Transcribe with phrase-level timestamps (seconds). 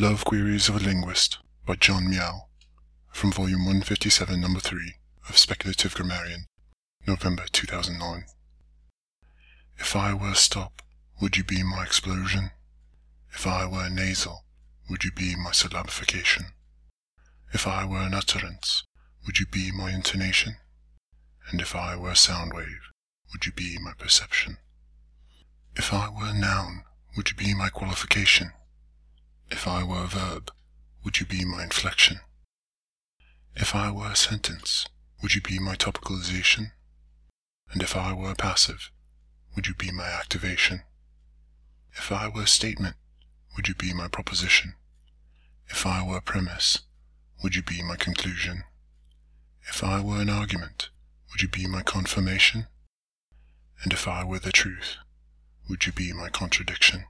[0.00, 2.46] Love Queries of a Linguist by John Miao,
[3.12, 4.94] from volume 157, number 3
[5.28, 6.46] of Speculative Grammarian,
[7.06, 8.24] November 2009.
[9.76, 10.80] If I were stop,
[11.20, 12.52] would you be my explosion?
[13.34, 14.46] If I were nasal,
[14.88, 16.52] would you be my syllabification?
[17.52, 18.84] If I were an utterance,
[19.26, 20.56] would you be my intonation?
[21.50, 22.88] And if I were a sound wave,
[23.32, 24.56] would you be my perception?
[25.76, 26.84] If I were a noun,
[27.18, 28.52] would you be my qualification?
[29.50, 30.52] If I were a verb,
[31.04, 32.20] would you be my inflection?
[33.56, 34.86] If I were a sentence,
[35.20, 36.72] would you be my topicalization?
[37.72, 38.90] And if I were a passive,
[39.54, 40.82] would you be my activation?
[41.92, 42.96] If I were a statement,
[43.56, 44.74] would you be my proposition?
[45.68, 46.80] If I were a premise,
[47.42, 48.64] would you be my conclusion?
[49.68, 50.90] If I were an argument,
[51.30, 52.68] would you be my confirmation?
[53.82, 54.96] And if I were the truth,
[55.68, 57.06] would you be my contradiction?